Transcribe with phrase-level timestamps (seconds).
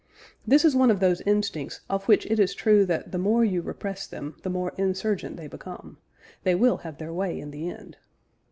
[0.47, 3.61] This is one of those instincts of which it is true that the more you
[3.61, 5.99] repress them the more insurgent they become
[6.41, 7.97] they will have their way in the end.